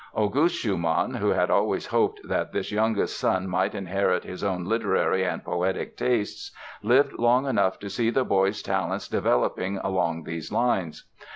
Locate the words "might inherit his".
3.47-4.43